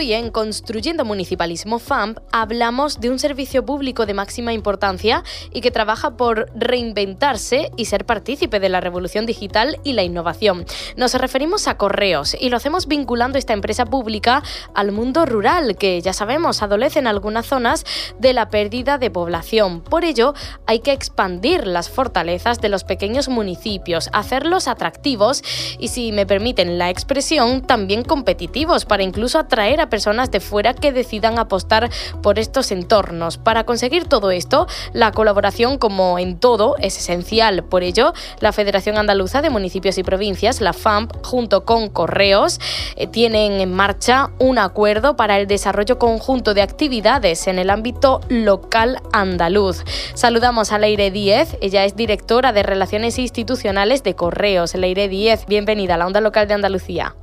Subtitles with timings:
[0.00, 5.22] Hoy en Construyendo Municipalismo FAMP hablamos de un servicio público de máxima importancia
[5.52, 10.64] y que trabaja por reinventarse y ser partícipe de la revolución digital y la innovación.
[10.96, 14.42] Nos referimos a Correos y lo hacemos vinculando esta empresa pública
[14.74, 17.84] al mundo rural, que ya sabemos adolece en algunas zonas
[18.18, 19.82] de la pérdida de población.
[19.82, 20.32] Por ello,
[20.66, 25.42] hay que expandir las fortalezas de los pequeños municipios, hacerlos atractivos
[25.78, 30.72] y, si me permiten la expresión, también competitivos para incluso atraer a personas de fuera
[30.72, 31.90] que decidan apostar
[32.22, 33.36] por estos entornos.
[33.36, 37.64] Para conseguir todo esto, la colaboración, como en todo, es esencial.
[37.64, 42.60] Por ello, la Federación Andaluza de Municipios y Provincias, la FAMP, junto con Correos,
[42.96, 48.20] eh, tienen en marcha un acuerdo para el desarrollo conjunto de actividades en el ámbito
[48.28, 49.84] local andaluz.
[50.14, 54.74] Saludamos a Leire Díez, ella es directora de Relaciones Institucionales de Correos.
[54.74, 57.14] Leire Díez, bienvenida a la Onda Local de Andalucía.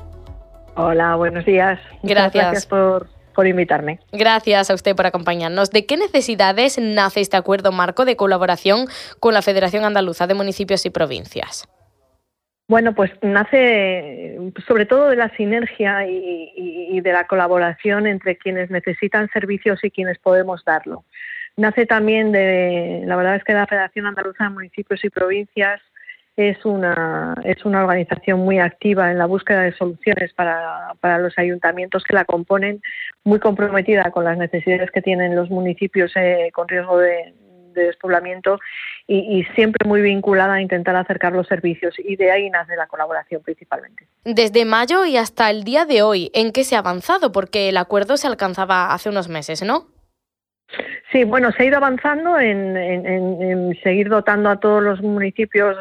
[0.79, 1.79] Hola, buenos días.
[2.03, 2.67] Gracias.
[2.67, 3.99] por, por invitarme.
[4.11, 5.71] Gracias a usted por acompañarnos.
[5.71, 8.85] ¿De qué necesidades nace este acuerdo marco de colaboración
[9.19, 11.67] con la Federación Andaluza de Municipios y Provincias?
[12.67, 14.37] Bueno, pues nace
[14.67, 20.19] sobre todo de la sinergia y, de la colaboración entre quienes necesitan servicios y quienes
[20.19, 21.05] podemos darlo.
[21.55, 25.81] Nace también de, la verdad es que la Federación Andaluza de Municipios y Provincias
[26.37, 32.03] es una, es una organización muy activa en la búsqueda de soluciones para, los ayuntamientos
[32.03, 32.79] que la componen,
[33.23, 37.33] muy comprometida con las necesidades que tienen los municipios eh, con riesgo de,
[37.73, 38.59] despoblamiento
[39.05, 43.43] y, siempre muy vinculada a intentar acercar los servicios y de ahí nace la colaboración
[43.43, 44.07] principalmente.
[44.25, 47.31] Desde mayo y hasta el día de hoy, ¿en qué se ha avanzado?
[47.31, 49.85] Porque el acuerdo se alcanzaba hace unos meses, ¿no?
[51.11, 55.77] Sí, bueno, se ha ido avanzando en, seguir dotando a todos los municipios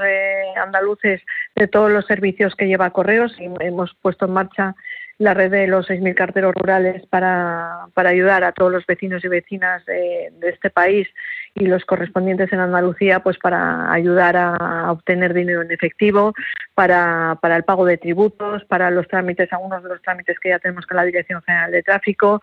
[0.57, 1.21] andaluces
[1.57, 3.35] de todos los servicios que lleva Correos.
[3.39, 4.77] Y hemos puesto en marcha
[5.19, 9.85] la red de los 6.000 carteros rurales para, ayudar a todos los vecinos y vecinas
[9.87, 11.09] de, este país
[11.55, 16.35] y los correspondientes en Andalucía pues para ayudar a, obtener dinero en efectivo,
[16.75, 20.59] para, para el pago de tributos, para los trámites, algunos de los trámites que ya
[20.59, 22.41] tenemos con la Dirección General de Tráfico,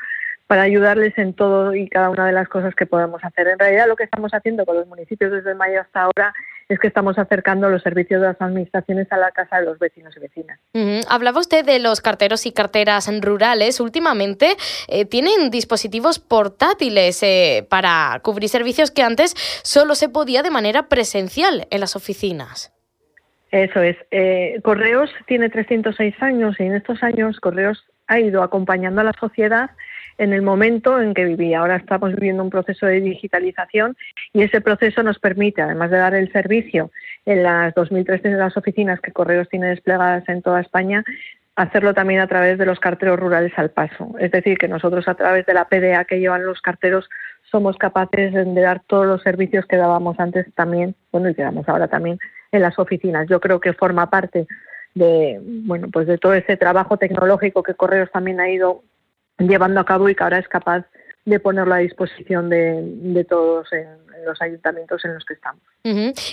[0.53, 3.47] para ayudarles en todo y cada una de las cosas que podemos hacer.
[3.47, 6.31] En realidad lo que estamos haciendo con los municipios desde mayo hasta ahora
[6.69, 10.15] es que estamos acercando los servicios de las administraciones a la casa de los vecinos
[10.15, 10.59] y vecinas.
[11.09, 13.79] Hablaba usted de los carteros y carteras rurales.
[13.79, 14.55] Últimamente
[14.89, 19.33] eh, tienen dispositivos portátiles eh, para cubrir servicios que antes
[19.63, 22.71] solo se podía de manera presencial en las oficinas.
[23.49, 23.97] Eso es.
[24.11, 29.13] Eh, Correos tiene 306 años y en estos años Correos ha ido acompañando a la
[29.13, 29.71] sociedad
[30.17, 31.59] en el momento en que vivía.
[31.59, 33.95] Ahora estamos viviendo un proceso de digitalización
[34.31, 36.91] y ese proceso nos permite, además de dar el servicio
[37.25, 41.03] en las 2.300 oficinas que Correos tiene desplegadas en toda España,
[41.55, 44.15] hacerlo también a través de los carteros rurales al paso.
[44.19, 47.09] Es decir, que nosotros a través de la PDA que llevan los carteros
[47.51, 51.69] somos capaces de dar todos los servicios que dábamos antes también, bueno, y que damos
[51.69, 52.17] ahora también
[52.51, 53.27] en las oficinas.
[53.29, 54.47] Yo creo que forma parte
[54.95, 58.83] de, bueno, pues de todo ese trabajo tecnológico que Correos también ha ido
[59.39, 60.85] llevando a cabo y que ahora es capaz
[61.25, 63.87] de ponerlo a disposición de, todos en,
[64.25, 65.61] los ayuntamientos en los que estamos.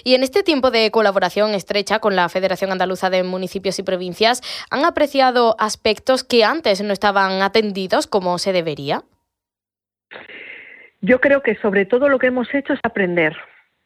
[0.04, 4.42] Y en este tiempo de colaboración estrecha con la Federación Andaluza de Municipios y Provincias,
[4.70, 9.02] ¿han apreciado aspectos que antes no estaban atendidos como se debería?
[11.00, 13.36] Yo creo que sobre todo lo que hemos hecho es aprender.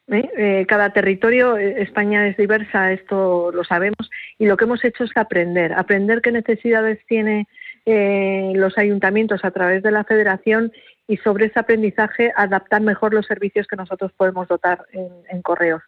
[0.07, 0.29] ¿Eh?
[0.37, 5.03] Eh, cada territorio, eh, España es diversa, esto lo sabemos, y lo que hemos hecho
[5.03, 7.47] es aprender, aprender qué necesidades tiene
[7.87, 10.71] los ayuntamientos a través de la federación
[11.07, 15.83] y sobre ese aprendizaje adaptar mejor los servicios que nosotros podemos dotar en correos.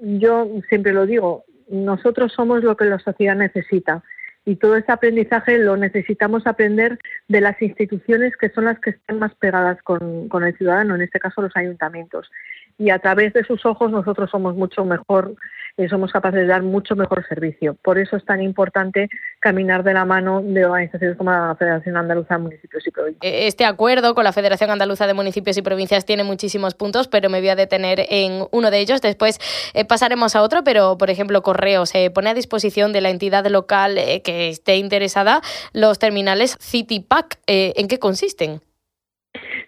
[0.00, 4.04] yo siempre lo digo, nosotros somos lo que la sociedad necesita
[4.44, 6.96] y todo ese aprendizaje lo necesitamos aprender
[7.26, 11.18] de las instituciones que son las que están más pegadas con el ciudadano, en este
[11.18, 12.30] caso los ayuntamientos
[12.78, 15.34] y a través de sus ojos nosotros somos mucho mejor,
[15.76, 17.74] eh, somos capaces de dar mucho mejor servicio.
[17.82, 19.08] Por eso es tan importante
[19.40, 23.20] caminar de la mano de organizaciones como la Federación Andaluza de Municipios y Provincias.
[23.22, 27.30] E-, este acuerdo con la Federación Andaluza de Municipios y Provincias tiene muchísimos puntos, pero
[27.30, 29.00] me voy a detener en uno de ellos.
[29.00, 29.38] Después
[29.74, 33.46] eh, pasaremos a otro, pero por ejemplo, Correos se pone a disposición de la entidad
[33.46, 35.40] local eh, que esté interesada
[35.72, 37.38] los terminales CityPack.
[37.46, 38.60] ¿En qué consisten?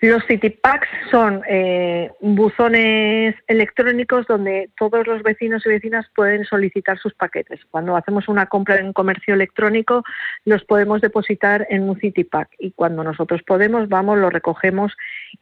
[0.03, 6.99] Los City Packs son eh, buzones electrónicos donde todos los vecinos y vecinas pueden solicitar
[6.99, 7.61] sus paquetes.
[7.71, 10.05] Cuando hacemos una compra en comercio electrónico,
[10.45, 14.93] los podemos depositar en un City Pack y cuando nosotros podemos, vamos, lo recogemos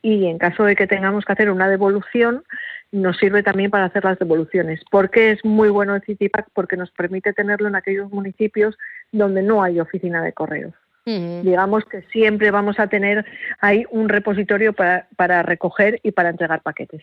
[0.03, 2.45] y en caso de que tengamos que hacer una devolución,
[2.93, 4.81] nos sirve también para hacer las devoluciones.
[4.89, 6.47] ¿Por qué es muy bueno el City Pack?
[6.55, 8.79] Porque nos permite tenerlo en aquellos municipios
[9.11, 10.75] donde no hay oficina de correos.
[11.07, 13.27] Digamos que siempre vamos a tener
[13.61, 17.03] ahí un repositorio para, recoger y para entregar paquetes.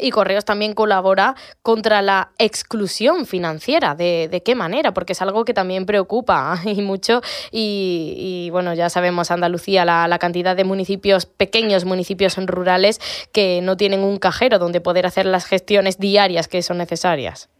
[0.00, 3.94] Y Correos también colabora contra la exclusión financiera.
[3.94, 4.94] ¿De, qué manera?
[4.94, 7.20] Porque es algo que también preocupa y mucho.
[7.50, 13.00] Y, bueno, ya sabemos Andalucía, la, la, cantidad de municipios, pequeños municipios rurales,
[13.32, 17.50] que no tienen un cajero donde poder hacer las gestiones diarias que son necesarias.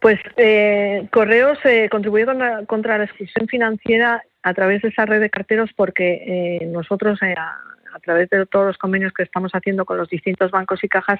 [0.00, 2.26] Pues eh, Correos eh, contribuye
[2.66, 7.34] contra la exclusión financiera a través de esa red de carteros porque eh, nosotros eh,
[7.36, 7.58] a,
[8.00, 11.18] través de todos los convenios que estamos haciendo con los distintos bancos y cajas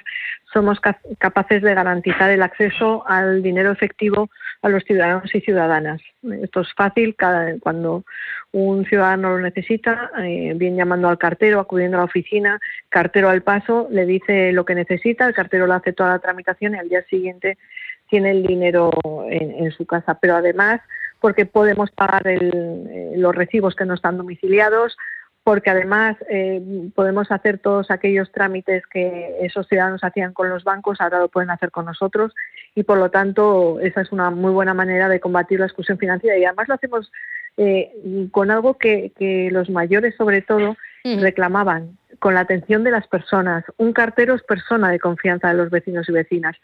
[0.53, 0.79] somos
[1.19, 4.29] capaces de garantizar el acceso al dinero efectivo
[4.63, 6.01] a los ciudadanos y ciudadanas.
[6.43, 7.17] Esto es fácil
[7.61, 8.05] cuando
[8.53, 13.43] un ciudadano lo necesita, eh, bien llamando al cartero, acudiendo a la oficina, cartero al
[13.43, 16.89] paso, le dice lo que necesita, el cartero le hace toda la tramitación y al
[16.89, 17.59] día siguiente
[18.09, 18.91] tiene el dinero
[19.29, 20.19] en su casa.
[20.21, 20.81] Pero además
[21.21, 24.97] porque podemos pagar eh, los recibos que no están domiciliados,
[25.43, 26.61] porque además eh,
[26.95, 31.51] podemos hacer todos aquellos trámites que esos ciudadanos hacían con los bancos, ahora lo pueden
[31.51, 32.35] hacer con nosotros
[32.75, 36.37] y por lo tanto esa es una muy buena manera de combatir la exclusión financiera
[36.37, 37.13] y además lo hacemos
[37.57, 37.93] eh,
[38.33, 43.65] con algo que, que, los mayores sobre todo reclamaban, con la atención de las personas.
[43.77, 46.57] Un cartero es persona de confianza de los vecinos y vecinas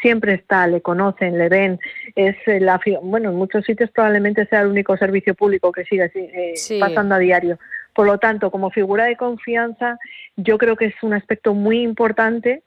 [0.00, 1.78] siempre está, le conocen, le ven.
[2.14, 6.10] Es eh, la, bueno, en muchos sitios probablemente sea el único servicio público que sigue
[6.14, 7.58] eh, pasando a diario.
[7.94, 9.98] Por lo tanto, como figura de confianza,
[10.36, 12.62] yo creo que es un aspecto muy importante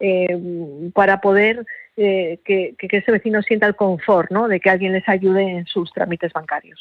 [0.00, 1.64] eh, para poder
[1.96, 4.48] eh, que, ese vecino sienta el confort ¿no?
[4.48, 6.80] de que alguien les ayude en sus trámites bancarios.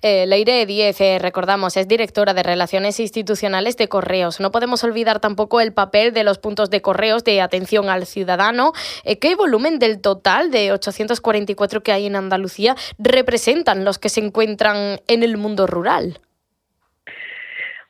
[0.00, 4.40] Eh, Leire Díez, eh, recordamos, es directora de Relaciones Institucionales de Correos.
[4.40, 8.72] No podemos olvidar tampoco el papel de los puntos de correos de atención al ciudadano.
[9.20, 15.00] ¿Qué volumen del total de 844 que hay en Andalucía representan los que se encuentran
[15.08, 16.18] en el mundo rural?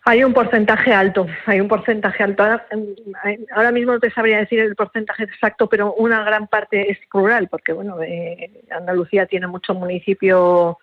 [0.04, 2.42] Hay un porcentaje alto, hay un porcentaje alto.
[3.52, 7.47] Ahora, mismo no te sabría decir el porcentaje exacto, pero una gran parte es rural,
[7.49, 10.78] porque bueno, eh, Andalucía tiene mucho municipio,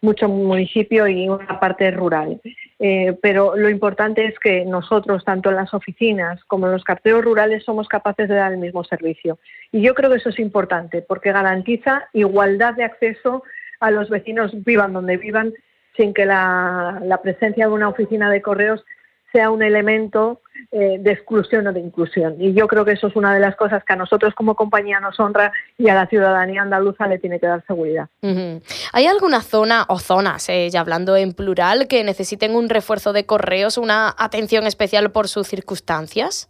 [0.00, 2.40] mucho municipio y una parte rural.
[2.80, 7.24] Eh, pero lo importante es que nosotros, tanto en las oficinas como en los carteros
[7.24, 9.38] rurales, somos capaces de dar el mismo servicio.
[9.70, 13.44] Y yo creo que eso es importante porque garantiza igualdad de acceso
[13.78, 15.52] a los vecinos, vivan donde vivan,
[15.96, 18.84] sin que la, presencia de una oficina de correos
[19.32, 22.36] sea un elemento eh, de exclusión o de inclusión.
[22.38, 25.00] Y yo creo que eso es una de las cosas que a nosotros como compañía
[25.00, 28.08] nos honra y a la ciudadanía andaluza le tiene que dar seguridad.
[28.92, 33.26] ¿Hay alguna zona o zonas, eh, ya hablando en plural, que necesiten un refuerzo de
[33.26, 36.48] correos, una atención especial por sus circunstancias?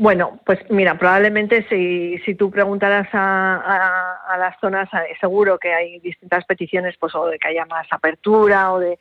[0.00, 5.98] Bueno, pues mira, probablemente si, si tú preguntaras a, las zonas, eh, seguro que hay
[5.98, 8.96] distintas peticiones, pues o de que haya más apertura o de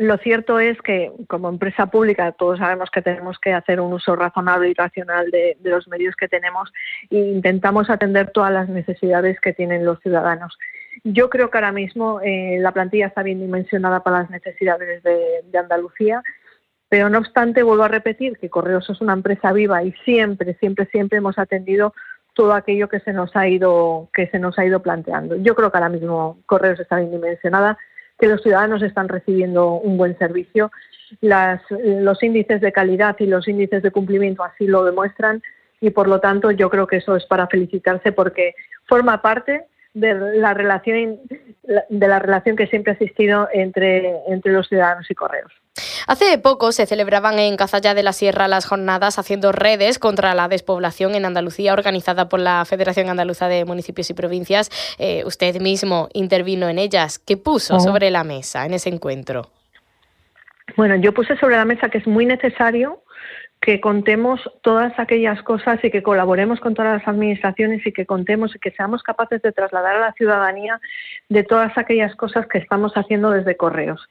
[0.00, 4.16] lo cierto es que como empresa pública todos sabemos que tenemos que hacer un uso
[4.16, 6.72] razonable y racional de, los medios que tenemos
[7.08, 10.58] e intentamos atender todas las necesidades que tienen los ciudadanos.
[11.04, 15.42] Yo creo que ahora mismo eh, la plantilla está bien dimensionada para las necesidades de,
[15.44, 16.20] de Andalucía,
[16.92, 20.84] pero no obstante vuelvo a repetir que Correos es una empresa viva y siempre, siempre,
[20.92, 21.94] siempre hemos atendido
[22.34, 25.36] todo aquello que se nos ha ido que se nos ha ido planteando.
[25.36, 27.78] Yo creo que ahora mismo Correos está bien dimensionada
[28.20, 30.70] que los ciudadanos están recibiendo un buen servicio.
[31.22, 35.42] los índices de calidad y los índices de cumplimiento así lo demuestran
[35.80, 40.14] y por lo tanto yo creo que eso es para felicitarse porque forma parte de
[40.38, 41.20] la relación
[41.88, 45.52] de la relación que siempre ha existido entre, entre los ciudadanos y correos.
[46.06, 50.48] Hace poco se celebraban en Cazalla de la Sierra las jornadas haciendo redes contra la
[50.48, 54.70] despoblación en Andalucía, organizada por la Federación Andaluza de Municipios y Provincias.
[54.98, 57.18] Eh, usted mismo intervino en ellas.
[57.18, 59.50] ¿Qué puso sobre la mesa en ese encuentro?
[60.76, 63.02] Bueno, yo puse sobre la mesa que es muy necesario
[63.62, 68.54] que contemos todas aquellas cosas y que colaboremos con todas las administraciones y que contemos
[68.56, 70.80] y que seamos capaces de trasladar a la ciudadanía
[71.28, 74.10] de todas aquellas cosas que estamos haciendo desde correos.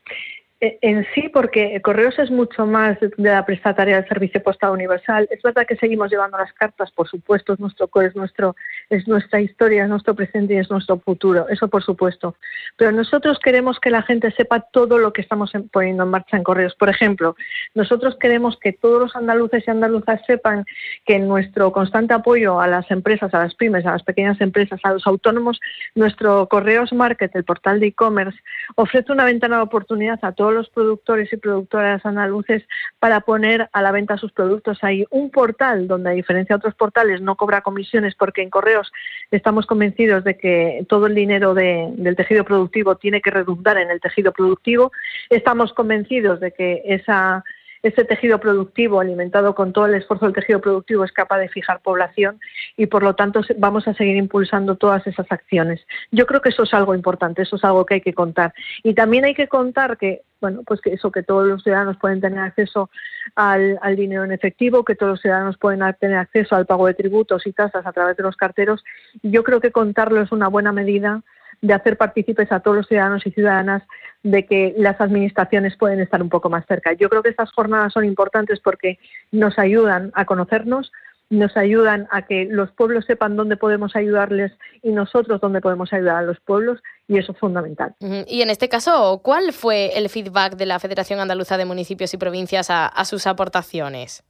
[0.63, 5.27] Eh, en sí, porque Correos es mucho más de la prestataria del servicio postal universal.
[5.32, 8.56] Es verdad que seguimos llevando las cartas, por supuesto, es nuestro es nuestro,
[8.91, 11.50] es nuestra historia, es nuestro presente y es nuestro futuro.
[11.50, 12.36] Eso por supuesto.
[12.77, 16.44] Pero nosotros queremos que la gente sepa todo lo que estamos poniendo en marcha en
[16.44, 16.75] Correos.
[16.75, 17.36] Por ejemplo,
[17.74, 20.65] nosotros queremos que todos los andaluces y andaluzas sepan
[21.08, 24.94] que nuestro constante apoyo a las empresas, a las pymes, a las pequeñas empresas, a
[24.94, 25.60] los autónomos,
[25.96, 28.38] nuestro Correos Market, el portal de e-commerce,
[28.75, 32.63] ofrece una ventana de oportunidad a todos los productores y productoras andaluces
[33.00, 34.79] para poner a la venta sus productos.
[34.84, 38.91] Hay un portal donde, a diferencia de otros portales, no cobra comisiones porque en correos
[39.31, 44.00] estamos convencidos de que todo el dinero del tejido productivo tiene que redundar en el
[44.00, 44.91] tejido productivo.
[45.29, 47.43] Estamos convencidos de que esa
[47.84, 51.82] ese tejido productivo alimentado con todo el esfuerzo del tejido productivo es capaz de fijar
[51.82, 52.40] población
[52.78, 55.82] y por lo tanto vamos a seguir impulsando todas esas acciones.
[56.12, 58.54] Yo creo que eso es algo importante, eso es algo que hay que contar.
[58.84, 62.22] Y también hay que contar que, bueno, pues que eso, que todos los ciudadanos pueden
[62.22, 62.90] tener acceso
[63.36, 67.48] al, dinero en efectivo, que todos los ciudadanos pueden tener acceso al pago de tributos
[67.48, 68.84] y tasas a través de los carteros.
[69.24, 71.22] Yo creo que contarlo es una buena medida
[71.62, 73.84] de hacer partícipes a todos los ciudadanos y ciudadanas
[74.24, 76.94] de que las administraciones pueden estar un poco más cerca.
[76.94, 79.00] Yo creo que estas jornadas son importantes porque
[79.32, 80.92] nos ayudan a conocernos,
[81.30, 84.51] nos ayudan a que los pueblos sepan dónde podemos ayudarles
[84.84, 87.96] y nosotros dónde podemos ayudar a los pueblos y eso es fundamental.
[88.28, 92.18] Y en este caso, ¿cuál fue el feedback de la Federación Andaluza de Municipios y
[92.18, 94.24] Provincias a sus aportaciones?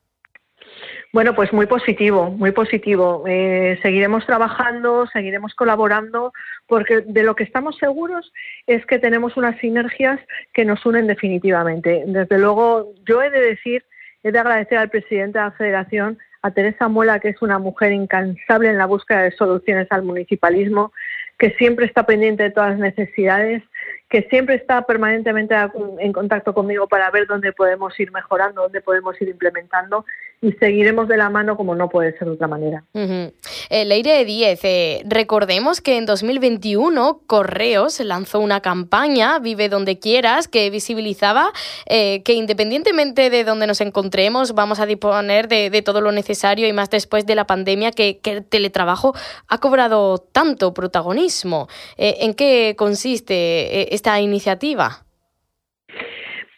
[1.13, 3.25] Bueno, pues muy positivo, muy positivo.
[3.27, 6.31] Eh, seguiremos trabajando, seguiremos colaborando,
[6.67, 8.31] porque de lo que estamos seguros
[8.65, 10.21] es que tenemos unas sinergias
[10.53, 12.03] que nos unen definitivamente.
[12.07, 13.83] Desde luego, yo he de decir,
[14.23, 17.91] he de agradecer al presidente de la Federación, a Teresa Muela, que es una mujer
[17.91, 20.93] incansable en la búsqueda de soluciones al municipalismo,
[21.37, 23.63] que siempre está pendiente de todas las necesidades
[24.11, 25.55] que siempre está permanentemente
[25.99, 30.05] en contacto conmigo para ver dónde podemos ir mejorando, dónde podemos ir implementando
[30.41, 32.83] y seguiremos de la mano como no puede ser de otra manera.
[32.93, 40.47] Eh, Leire 10, eh, recordemos que en 2021 Correos lanzó una campaña, Vive donde quieras,
[40.47, 41.51] que visibilizaba
[41.87, 46.73] eh, que independientemente de donde nos encontremos vamos a disponer de, todo lo necesario y
[46.73, 49.13] más después de la pandemia que, el teletrabajo
[49.47, 51.67] ha cobrado tanto protagonismo.
[51.97, 55.05] ¿En qué consiste esta iniciativa?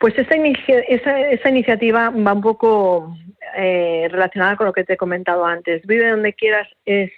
[0.04, 3.16] Pues esa, esa, iniciativa va un poco
[3.56, 5.86] eh, relacionada con lo que te he comentado antes.
[5.86, 7.12] Vive donde quieras es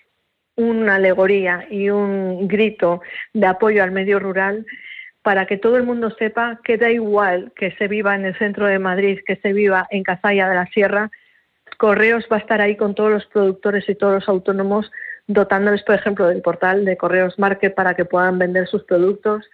[0.55, 3.01] una alegoría y un grito
[3.33, 4.65] de apoyo al medio rural
[5.21, 8.67] para que todo el mundo sepa que da igual que se viva en el centro
[8.67, 11.09] de Madrid, que se viva en Cazalla de la Sierra,
[11.77, 14.91] Correos va a estar ahí con todos los productores y todos los autónomos,
[15.27, 19.49] dotándoles, por ejemplo, del portal de Correos Market para que puedan vender sus productos,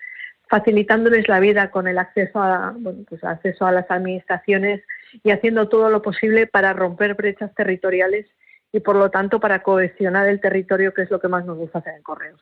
[0.49, 2.75] facilitándoles la vida con el acceso a,
[3.07, 4.81] pues acceso a las administraciones
[5.23, 8.27] y haciendo todo lo posible para romper brechas territoriales
[8.73, 11.79] y por lo tanto para cohesionar el territorio, que es lo que más nos gusta
[11.79, 12.39] hacer en Correos.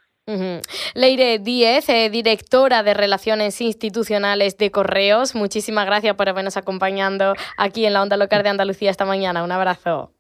[0.94, 7.86] Leire Díez, eh, directora de Relaciones Institucionales de Correos, muchísimas gracias por habernos acompañado aquí
[7.86, 9.44] en la Onda Local de Andalucía esta mañana.
[9.44, 10.14] Un abrazo.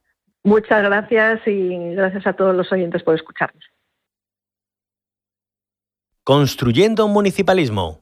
[0.43, 3.63] Muchas gracias y gracias a todos los oyentes por escucharnos.
[6.23, 8.01] Construyendo un municipalismo,